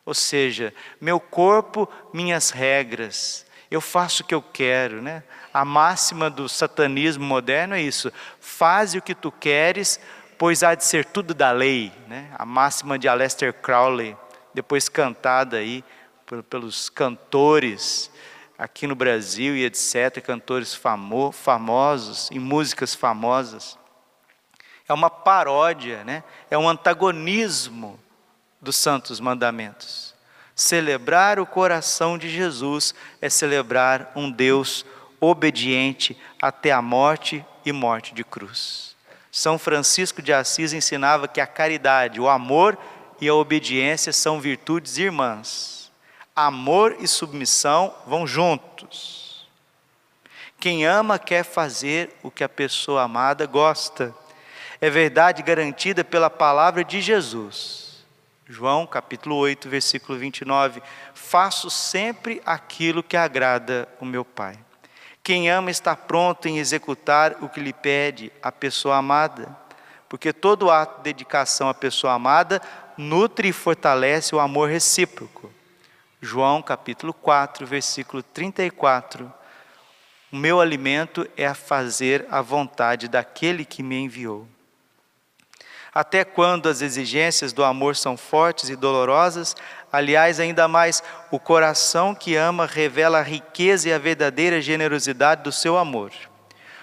Ou 0.05 0.13
seja, 0.13 0.73
meu 0.99 1.19
corpo, 1.19 1.87
minhas 2.13 2.49
regras 2.49 3.45
eu 3.69 3.81
faço 3.81 4.23
o 4.23 4.25
que 4.25 4.33
eu 4.33 4.41
quero, 4.41 5.01
né? 5.01 5.23
A 5.53 5.65
máxima 5.65 6.29
do 6.29 6.47
satanismo 6.47 7.25
moderno 7.25 7.75
é 7.75 7.81
isso: 7.81 8.11
faze 8.39 8.97
o 8.97 9.01
que 9.01 9.15
tu 9.15 9.31
queres, 9.31 9.99
pois 10.37 10.63
há 10.63 10.75
de 10.75 10.85
ser 10.85 11.05
tudo 11.05 11.33
da 11.33 11.51
lei, 11.51 11.91
né? 12.07 12.29
A 12.37 12.45
máxima 12.45 12.99
de 12.99 13.07
Aleister 13.07 13.53
Crowley, 13.53 14.15
depois 14.53 14.87
cantada 14.87 15.57
aí 15.57 15.83
pelos 16.49 16.89
cantores 16.89 18.11
aqui 18.57 18.87
no 18.87 18.95
Brasil 18.95 19.55
e 19.55 19.65
etc, 19.65 20.21
cantores 20.23 20.73
famo 20.73 21.31
famosos 21.31 22.29
em 22.31 22.39
músicas 22.39 22.95
famosas. 22.95 23.77
É 24.87 24.93
uma 24.93 25.09
paródia, 25.09 26.03
né? 26.03 26.23
É 26.49 26.57
um 26.57 26.69
antagonismo 26.69 27.99
dos 28.61 28.75
santos 28.75 29.19
mandamentos. 29.19 30.13
Celebrar 30.55 31.39
o 31.39 31.45
coração 31.45 32.17
de 32.17 32.29
Jesus 32.29 32.95
é 33.21 33.29
celebrar 33.29 34.11
um 34.15 34.31
Deus 34.31 34.85
obediente 35.19 36.17
até 36.41 36.71
a 36.71 36.81
morte 36.81 37.45
e 37.65 37.71
morte 37.71 38.13
de 38.13 38.23
cruz. 38.23 38.95
São 39.31 39.59
Francisco 39.59 40.21
de 40.21 40.31
Assis 40.31 40.71
ensinava 40.71 41.27
que 41.27 41.41
a 41.41 41.47
caridade, 41.47 42.21
o 42.21 42.29
amor 42.29 42.77
e 43.19 43.27
a 43.27 43.33
obediência 43.33 44.13
são 44.13 44.39
virtudes 44.39 44.97
irmãs. 44.97 45.84
Amor 46.35 46.97
e 46.99 47.07
submissão 47.07 47.95
vão 48.05 48.27
juntos. 48.27 49.47
Quem 50.59 50.85
ama 50.85 51.17
quer 51.17 51.45
fazer 51.45 52.13
o 52.21 52.29
que 52.29 52.43
a 52.43 52.49
pessoa 52.49 53.03
amada 53.03 53.45
gosta. 53.45 54.13
É 54.81 54.89
verdade 54.89 55.41
garantida 55.41 56.03
pela 56.03 56.29
palavra 56.29 56.83
de 56.83 56.99
Jesus. 56.99 58.05
João 58.47 58.85
capítulo 58.85 59.37
8, 59.37 59.69
versículo 59.69 60.17
29. 60.19 60.83
Faço 61.13 61.69
sempre 61.69 62.41
aquilo 62.45 63.01
que 63.01 63.15
agrada 63.15 63.87
o 64.01 64.05
meu 64.05 64.25
Pai. 64.25 64.59
Quem 65.23 65.49
ama 65.49 65.71
está 65.71 65.95
pronto 65.95 66.49
em 66.49 66.59
executar 66.59 67.37
o 67.41 67.47
que 67.47 67.61
lhe 67.61 67.71
pede 67.71 68.29
a 68.43 68.51
pessoa 68.51 68.97
amada, 68.97 69.55
porque 70.09 70.33
todo 70.33 70.69
ato 70.69 70.97
de 70.97 71.03
dedicação 71.05 71.69
à 71.69 71.73
pessoa 71.73 72.11
amada 72.11 72.61
nutre 72.97 73.47
e 73.47 73.53
fortalece 73.53 74.35
o 74.35 74.39
amor 74.39 74.69
recíproco. 74.69 75.54
João 76.21 76.61
capítulo 76.61 77.13
4, 77.13 77.67
versículo 77.67 78.23
34. 78.23 79.31
O 80.31 80.35
meu 80.35 80.61
alimento 80.61 81.27
é 81.35 81.45
a 81.45 81.53
fazer 81.53 82.25
a 82.31 82.41
vontade 82.41 83.07
daquele 83.07 83.65
que 83.65 83.83
me 83.83 83.97
enviou. 83.97 84.47
Até 85.93 86.25
quando 86.25 86.67
as 86.67 86.81
exigências 86.81 87.53
do 87.53 87.63
amor 87.63 87.95
são 87.95 88.17
fortes 88.17 88.69
e 88.69 88.75
dolorosas, 88.75 89.55
aliás, 89.91 90.39
ainda 90.39 90.67
mais, 90.67 91.01
o 91.31 91.39
coração 91.39 92.13
que 92.13 92.35
ama 92.35 92.65
revela 92.65 93.19
a 93.19 93.23
riqueza 93.23 93.89
e 93.89 93.93
a 93.93 93.97
verdadeira 93.97 94.61
generosidade 94.61 95.43
do 95.43 95.51
seu 95.51 95.77
amor. 95.77 96.11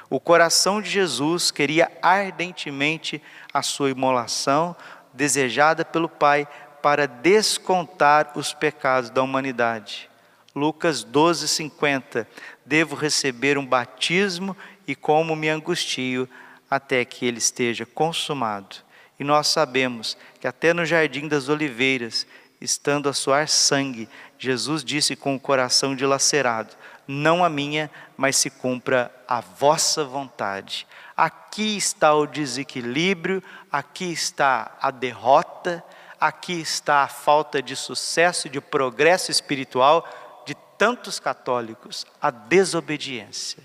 O 0.09 0.21
coração 0.21 0.81
de 0.81 0.89
Jesus 0.91 1.51
queria 1.51 1.91
ardentemente 2.01 3.23
a 3.53 3.63
sua 3.63 3.91
imolação, 3.91 4.77
desejada 5.13 5.85
pelo 5.85 6.09
Pai, 6.09 6.47
para 6.83 7.07
descontar 7.07 8.33
os 8.35 8.53
pecados 8.53 9.09
da 9.09 9.23
humanidade. 9.23 10.11
Lucas 10.55 11.05
12, 11.05 11.49
50. 11.49 12.29
Devo 12.67 12.97
receber 12.97 13.57
um 13.57 13.65
batismo 13.65 14.57
e 14.87 14.95
como 14.95 15.37
me 15.37 15.49
angustio 15.49 16.29
até 16.69 17.05
que 17.05 17.25
ele 17.25 17.39
esteja 17.39 17.87
consumado. 17.87 18.77
E 19.19 19.25
nós 19.25 19.47
sabemos 19.47 20.17
que 20.41 20.47
até 20.47 20.75
no 20.75 20.85
jardim 20.85 21.29
das 21.29 21.49
oliveiras, 21.49 22.27
estando 22.61 23.09
a 23.09 23.13
suar 23.13 23.49
sangue, 23.49 24.09
Jesus 24.39 24.83
disse 24.85 25.15
com 25.15 25.35
o 25.35 25.41
coração 25.41 25.95
dilacerado: 25.95 26.75
Não 27.07 27.45
a 27.45 27.49
minha, 27.49 27.91
mas 28.17 28.37
se 28.37 28.51
cumpra 28.51 29.15
a 29.29 29.41
vossa 29.41 30.05
vontade. 30.05 30.87
Aqui 31.17 31.77
está 31.77 32.15
o 32.15 32.27
desequilíbrio, 32.27 33.43
aqui 33.71 34.11
está 34.11 34.77
a 34.81 34.91
derrota, 34.91 35.85
aqui 36.23 36.53
está 36.53 37.03
a 37.03 37.09
falta 37.09 37.61
de 37.61 37.75
sucesso, 37.75 38.49
de 38.49 38.61
progresso 38.61 39.33
espiritual 39.33 40.09
de 40.47 40.55
tantos 40.79 41.19
católicos, 41.19 42.07
a 42.21 42.31
desobediência, 42.31 43.61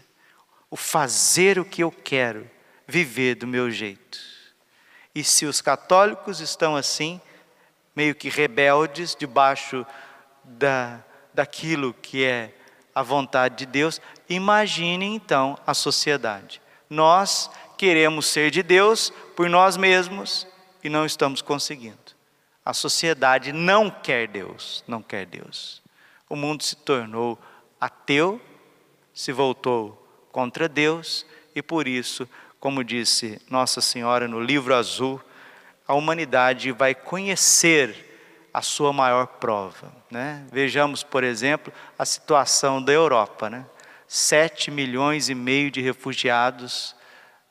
o 0.68 0.76
fazer 0.76 1.60
o 1.60 1.66
que 1.66 1.84
eu 1.84 1.92
quero, 1.92 2.50
viver 2.88 3.36
do 3.36 3.46
meu 3.46 3.70
jeito. 3.70 4.18
E 5.14 5.24
se 5.24 5.46
os 5.46 5.62
católicos 5.62 6.40
estão 6.40 6.76
assim, 6.76 7.22
meio 7.96 8.16
que 8.16 8.28
rebeldes, 8.28 9.16
debaixo 9.16 9.86
da, 10.44 11.00
daquilo 11.36 11.94
que 11.94 12.26
é 12.26 12.56
a 12.94 13.04
vontade 13.04 13.56
de 13.58 13.66
Deus, 13.68 14.02
imagine 14.28 15.06
então 15.06 15.60
a 15.68 15.76
sociedade. 15.76 16.60
Nós 16.90 17.52
queremos 17.78 18.26
ser 18.26 18.50
de 18.50 18.64
Deus 18.64 19.14
por 19.36 19.48
nós 19.48 19.78
mesmos 19.78 20.48
e 20.84 20.90
não 20.90 21.06
estamos 21.06 21.44
conseguindo. 21.44 22.07
A 22.68 22.74
sociedade 22.74 23.54
não 23.54 23.90
quer 23.90 24.28
Deus, 24.28 24.84
não 24.86 25.02
quer 25.02 25.26
Deus. 25.26 25.82
O 26.28 26.36
mundo 26.36 26.62
se 26.64 26.76
tornou 26.76 27.40
ateu, 27.80 28.42
se 29.14 29.32
voltou 29.32 30.06
contra 30.34 30.68
Deus 30.68 31.26
e 31.56 31.62
por 31.62 31.88
isso 31.88 32.28
como 32.60 32.84
disse 32.84 33.42
Nossa 33.50 33.80
Senhora 33.80 34.28
no 34.28 34.42
livro 34.42 34.76
azul, 34.76 35.24
a 35.88 35.94
humanidade 35.94 36.74
vai 36.74 36.94
conhecer 36.94 38.50
a 38.54 38.62
sua 38.62 38.92
maior 38.92 39.28
prova. 39.28 39.90
Né? 40.12 40.46
Vejamos, 40.52 41.04
por 41.04 41.24
exemplo, 41.24 41.72
a 41.98 42.04
situação 42.04 42.84
da 42.84 42.92
Europa. 42.92 43.50
Né? 43.50 43.66
Sete 44.10 44.70
milhões 44.70 45.30
e 45.30 45.34
meio 45.34 45.72
de 45.72 45.80
refugiados 45.80 46.94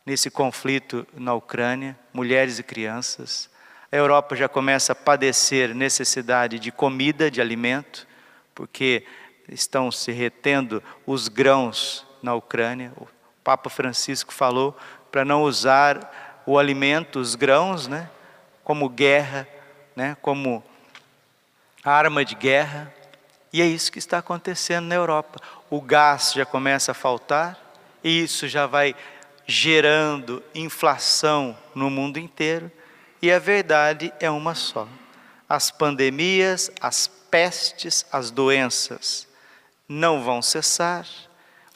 nesse 0.05 0.31
conflito 0.31 1.07
na 1.15 1.33
Ucrânia, 1.33 1.99
mulheres 2.13 2.59
e 2.59 2.63
crianças. 2.63 3.49
A 3.97 3.99
Europa 3.99 4.37
já 4.37 4.47
começa 4.47 4.93
a 4.93 4.95
padecer 4.95 5.75
necessidade 5.75 6.59
de 6.59 6.71
comida, 6.71 7.31
de 7.31 7.41
alimento, 7.41 8.07
porque 8.55 9.07
estão 9.49 9.91
se 9.91 10.13
retendo 10.13 10.83
os 11.07 11.29
grãos 11.29 12.07
na 12.23 12.35
Ucrânia. 12.35 12.93
O 12.99 13.09
Papa 13.43 13.71
Francisco 13.71 14.35
falou 14.35 14.77
para 15.11 15.25
não 15.25 15.45
usar 15.45 16.43
o 16.45 16.59
alimento, 16.59 17.19
os 17.19 17.35
grãos, 17.35 17.89
né, 17.89 18.11
como 18.63 18.87
guerra, 18.87 19.49
né, 19.97 20.15
como 20.21 20.63
arma 21.83 22.23
de 22.23 22.35
guerra. 22.35 22.93
E 23.51 23.63
é 23.63 23.67
isso 23.67 23.91
que 23.91 23.99
está 23.99 24.19
acontecendo 24.19 24.85
na 24.85 24.95
Europa. 24.95 25.41
O 25.71 25.81
gás 25.81 26.35
já 26.35 26.45
começa 26.45 26.93
a 26.93 26.95
faltar, 26.95 27.59
e 28.05 28.25
isso 28.25 28.47
já 28.47 28.67
vai 28.67 28.95
gerando 29.47 30.43
inflação 30.55 31.57
no 31.75 31.89
mundo 31.89 32.19
inteiro, 32.19 32.71
e 33.21 33.33
a 33.33 33.39
verdade 33.39 34.13
é 34.21 34.31
uma 34.31 34.55
só: 34.55 34.89
as 35.49 35.71
pandemias, 35.71 36.71
as 36.81 37.07
pestes, 37.07 38.07
as 38.13 38.31
doenças 38.31 39.27
não 39.89 40.23
vão 40.23 40.43
cessar, 40.43 41.07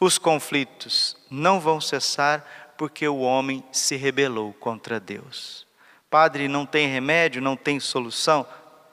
os 0.00 0.18
conflitos 0.18 1.16
não 1.31 1.61
vão 1.61 1.81
cessar, 1.81 2.74
porque 2.76 3.07
o 3.07 3.18
homem 3.18 3.62
se 3.70 3.96
rebelou 3.96 4.53
contra 4.55 4.98
Deus. 4.98 5.66
Padre, 6.09 6.48
não 6.48 6.66
tem 6.66 6.88
remédio, 6.88 7.42
não 7.42 7.57
tem 7.57 7.79
solução? 7.79 8.46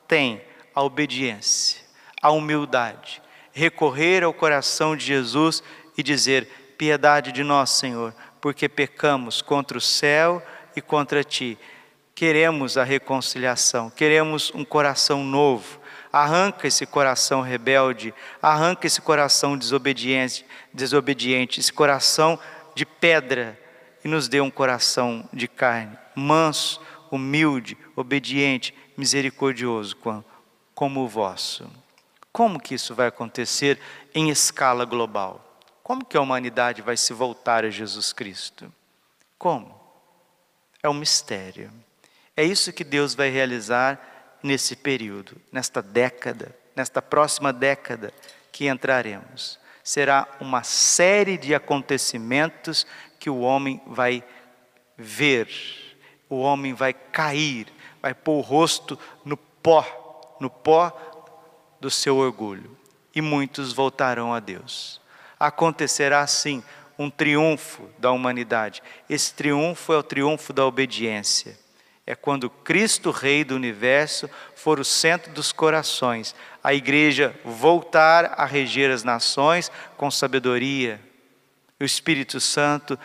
Tem 0.08 0.42
a 0.76 0.84
obediência, 0.84 1.82
a 2.22 2.30
humildade, 2.30 3.22
recorrer 3.52 4.24
ao 4.24 4.34
coração 4.34 4.96
de 4.96 5.06
Jesus 5.06 5.64
e 5.98 6.04
dizer: 6.04 6.76
piedade 6.78 7.32
de 7.32 7.44
nós, 7.44 7.72
Senhor, 7.72 8.14
porque 8.40 8.70
pecamos 8.70 9.42
contra 9.42 9.78
o 9.78 9.82
céu 9.82 10.46
e 10.76 10.82
contra 10.82 11.24
ti. 11.24 11.58
Queremos 12.18 12.80
a 12.80 12.84
reconciliação, 12.84 13.92
queremos 13.92 14.52
um 14.56 14.66
coração 14.66 15.24
novo. 15.24 15.80
Arranca 16.12 16.66
esse 16.66 16.84
coração 16.84 17.42
rebelde, 17.42 18.12
arranca 18.42 18.88
esse 18.88 19.00
coração 19.00 19.56
desobediente, 19.56 20.44
desobediente, 20.74 21.60
esse 21.60 21.72
coração 21.72 22.40
de 22.74 22.88
pedra 22.88 23.56
e 24.04 24.08
nos 24.08 24.28
dê 24.28 24.42
um 24.42 24.50
coração 24.50 25.30
de 25.32 25.48
carne, 25.48 25.96
manso, 26.16 26.82
humilde, 27.12 27.78
obediente, 27.96 28.74
misericordioso 28.98 29.96
como 30.74 31.02
o 31.02 31.08
vosso. 31.08 31.70
Como 32.34 32.60
que 32.60 32.74
isso 32.74 32.96
vai 32.96 33.10
acontecer 33.10 33.80
em 34.16 34.32
escala 34.32 34.86
global? 34.86 35.62
Como 35.84 36.04
que 36.04 36.18
a 36.18 36.22
humanidade 36.22 36.82
vai 36.82 36.98
se 36.98 37.14
voltar 37.14 37.64
a 37.64 37.70
Jesus 37.70 38.12
Cristo? 38.12 38.74
Como? 39.38 39.80
É 40.82 40.90
um 40.90 40.96
mistério. 40.96 41.70
É 42.38 42.44
isso 42.44 42.72
que 42.72 42.84
Deus 42.84 43.16
vai 43.16 43.30
realizar 43.30 44.38
nesse 44.44 44.76
período, 44.76 45.42
nesta 45.52 45.82
década, 45.82 46.56
nesta 46.76 47.02
próxima 47.02 47.52
década 47.52 48.14
que 48.52 48.68
entraremos. 48.68 49.60
Será 49.84 50.28
uma 50.40 50.62
série 50.62 51.36
de 51.36 51.56
acontecimentos 51.56 52.86
que 53.20 53.28
o 53.28 53.40
homem 53.40 53.82
vai 53.88 54.24
ver, 54.96 55.50
o 56.30 56.38
homem 56.38 56.76
vai 56.76 56.94
cair, 56.94 57.68
vai 58.00 58.14
pôr 58.14 58.38
o 58.38 58.42
rosto 58.42 59.00
no 59.26 59.36
pó, 59.36 60.38
no 60.40 60.50
pó 60.50 60.96
do 61.82 61.90
seu 61.90 62.18
orgulho, 62.18 62.78
e 63.16 63.22
muitos 63.22 63.74
voltarão 63.74 64.32
a 64.32 64.40
Deus. 64.40 65.02
Acontecerá 65.40 66.22
assim 66.22 66.64
um 67.00 67.10
triunfo 67.10 67.90
da 67.98 68.12
humanidade. 68.12 68.84
Esse 69.10 69.34
triunfo 69.34 69.92
é 69.92 69.98
o 69.98 70.04
triunfo 70.04 70.54
da 70.54 70.66
obediência. 70.66 71.58
É 72.10 72.16
quando 72.16 72.50
Cristo, 72.50 73.12
Rei 73.12 73.44
do 73.44 73.54
universo, 73.54 74.30
for 74.56 74.80
o 74.80 74.86
centro 74.86 75.30
dos 75.34 75.52
corações, 75.52 76.34
a 76.64 76.74
igreja 76.74 77.38
voltar 77.44 78.34
a 78.38 78.46
reger 78.46 78.90
as 78.90 79.04
nações 79.04 79.70
com 79.98 80.10
sabedoria, 80.10 81.02
o 81.78 81.84
Espírito 81.84 82.40
Santo 82.40 82.98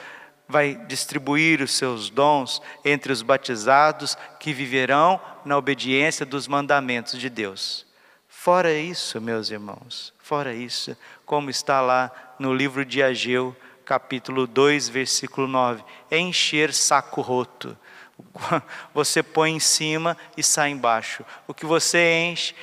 vai 0.48 0.74
distribuir 0.74 1.60
os 1.60 1.72
seus 1.72 2.10
dons 2.10 2.62
entre 2.84 3.12
os 3.12 3.22
batizados 3.22 4.16
que 4.38 4.52
viverão 4.52 5.20
na 5.44 5.56
obediência 5.58 6.24
dos 6.24 6.46
mandamentos 6.46 7.18
de 7.18 7.28
Deus. 7.28 7.84
Fora 8.28 8.72
isso, 8.72 9.20
meus 9.20 9.50
irmãos, 9.50 10.12
fora 10.18 10.54
isso, 10.54 10.96
como 11.24 11.50
está 11.50 11.80
lá 11.80 12.10
no 12.38 12.54
livro 12.54 12.84
de 12.84 13.02
Ageu, 13.02 13.56
capítulo 13.84 14.46
2, 14.46 14.88
versículo 14.88 15.46
9, 15.46 15.82
é 16.10 16.18
encher 16.18 16.72
saco 16.72 17.20
roto. 17.20 17.76
Você 18.94 19.22
põe 19.22 19.52
em 19.52 19.60
cima 19.60 20.16
e 20.36 20.42
sai 20.42 20.70
embaixo. 20.70 21.24
O 21.46 21.54
que 21.54 21.66
você 21.66 22.20
enche, 22.22 22.54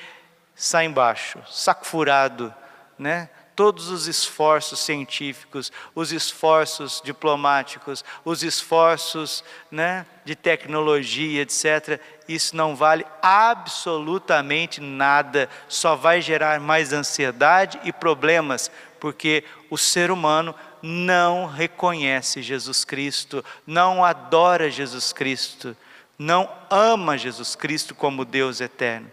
sai 0.54 0.86
embaixo. 0.86 1.38
Saco 1.48 1.86
furado, 1.86 2.54
né? 2.98 3.28
todos 3.60 3.90
os 3.90 4.06
esforços 4.06 4.80
científicos, 4.80 5.70
os 5.94 6.12
esforços 6.12 7.02
diplomáticos, 7.04 8.02
os 8.24 8.42
esforços 8.42 9.44
né, 9.70 10.06
de 10.24 10.34
tecnologia, 10.34 11.42
etc., 11.42 12.00
isso 12.26 12.56
não 12.56 12.74
vale 12.74 13.04
absolutamente 13.20 14.80
nada, 14.80 15.46
só 15.68 15.94
vai 15.94 16.22
gerar 16.22 16.58
mais 16.58 16.94
ansiedade 16.94 17.78
e 17.84 17.92
problemas, 17.92 18.70
porque 18.98 19.44
o 19.68 19.76
ser 19.76 20.10
humano 20.10 20.54
não 20.82 21.46
reconhece 21.46 22.42
Jesus 22.42 22.84
Cristo, 22.84 23.44
não 23.66 24.04
adora 24.04 24.70
Jesus 24.70 25.12
Cristo, 25.12 25.76
não 26.18 26.50
ama 26.68 27.16
Jesus 27.16 27.56
Cristo 27.56 27.94
como 27.94 28.24
Deus 28.24 28.60
eterno. 28.60 29.10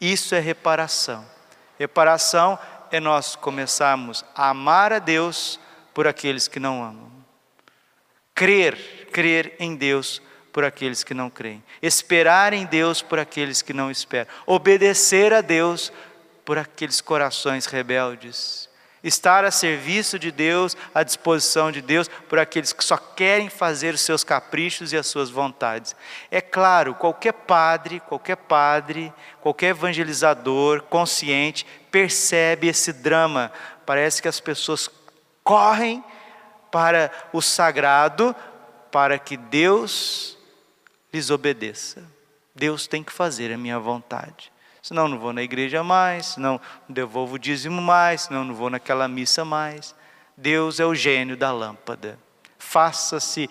Isso 0.00 0.34
é 0.34 0.40
reparação. 0.40 1.24
Reparação 1.78 2.58
é 2.90 3.00
nós 3.00 3.34
começarmos 3.34 4.24
a 4.34 4.50
amar 4.50 4.92
a 4.92 4.98
Deus 4.98 5.58
por 5.92 6.06
aqueles 6.06 6.46
que 6.46 6.60
não 6.60 6.82
amam. 6.82 7.10
Crer, 8.34 9.08
crer 9.12 9.54
em 9.58 9.74
Deus 9.74 10.20
por 10.52 10.64
aqueles 10.64 11.02
que 11.02 11.14
não 11.14 11.28
creem, 11.28 11.64
esperar 11.82 12.52
em 12.52 12.64
Deus 12.64 13.02
por 13.02 13.18
aqueles 13.18 13.60
que 13.60 13.72
não 13.72 13.90
esperam, 13.90 14.32
obedecer 14.46 15.32
a 15.32 15.40
Deus 15.40 15.92
por 16.44 16.58
aqueles 16.58 17.00
corações 17.00 17.66
rebeldes, 17.66 18.68
estar 19.04 19.44
a 19.44 19.50
serviço 19.50 20.18
de 20.18 20.32
Deus, 20.32 20.74
à 20.94 21.02
disposição 21.02 21.70
de 21.70 21.82
Deus, 21.82 22.08
por 22.28 22.38
aqueles 22.38 22.72
que 22.72 22.82
só 22.82 22.96
querem 22.96 23.50
fazer 23.50 23.94
os 23.94 24.00
seus 24.00 24.24
caprichos 24.24 24.92
e 24.92 24.96
as 24.96 25.06
suas 25.06 25.28
vontades. 25.28 25.94
É 26.30 26.40
claro, 26.40 26.94
qualquer 26.94 27.32
padre, 27.32 28.00
qualquer 28.00 28.36
padre, 28.36 29.12
qualquer 29.42 29.68
evangelizador 29.68 30.82
consciente 30.84 31.66
percebe 31.90 32.66
esse 32.66 32.92
drama. 32.92 33.52
Parece 33.84 34.22
que 34.22 34.28
as 34.28 34.40
pessoas 34.40 34.88
correm 35.44 36.02
para 36.72 37.12
o 37.32 37.42
sagrado, 37.42 38.34
para 38.90 39.18
que 39.18 39.36
Deus 39.36 40.38
lhes 41.12 41.30
obedeça. 41.30 42.02
Deus 42.54 42.86
tem 42.86 43.04
que 43.04 43.12
fazer 43.12 43.52
a 43.52 43.58
minha 43.58 43.78
vontade. 43.78 44.53
Senão 44.84 45.08
não 45.08 45.18
vou 45.18 45.32
na 45.32 45.42
igreja 45.42 45.82
mais, 45.82 46.26
senão 46.26 46.60
não 46.86 46.94
devolvo 46.94 47.36
o 47.36 47.38
dízimo 47.38 47.80
mais, 47.80 48.24
senão 48.24 48.44
não 48.44 48.54
vou 48.54 48.68
naquela 48.68 49.08
missa 49.08 49.42
mais. 49.42 49.94
Deus 50.36 50.78
é 50.78 50.84
o 50.84 50.94
gênio 50.94 51.38
da 51.38 51.50
lâmpada. 51.50 52.18
Faça-se 52.58 53.48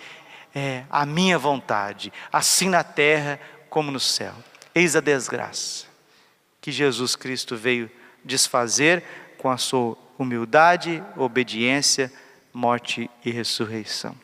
é, 0.54 0.84
a 0.92 1.08
minha 1.08 1.40
vontade, 1.40 2.14
assim 2.32 2.70
na 2.70 2.84
terra 2.84 3.40
como 3.68 3.90
no 3.90 4.00
céu. 4.00 4.32
Eis 4.76 4.96
a 4.96 5.02
desgraça 5.02 5.88
que 6.62 6.72
Jesus 6.72 7.16
Cristo 7.16 7.58
veio 7.58 7.90
desfazer 8.24 9.04
com 9.40 9.50
a 9.50 9.58
sua 9.58 9.98
humildade, 10.20 11.04
obediência, 11.18 12.14
morte 12.54 13.10
e 13.26 13.32
ressurreição. 13.32 14.16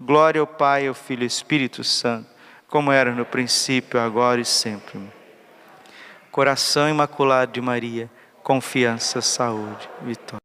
Glória 0.00 0.40
ao 0.40 0.48
Pai, 0.48 0.88
ao 0.88 0.94
Filho 0.94 1.20
e 1.20 1.26
ao 1.26 1.28
Espírito 1.28 1.84
Santo, 1.84 2.28
como 2.66 2.90
era 2.90 3.14
no 3.14 3.24
princípio, 3.24 4.00
agora 4.00 4.40
e 4.40 4.44
sempre. 4.44 5.19
Coração 6.30 6.88
imaculado 6.88 7.52
de 7.52 7.60
Maria, 7.60 8.08
confiança, 8.42 9.20
saúde, 9.20 9.88
vitória. 10.02 10.39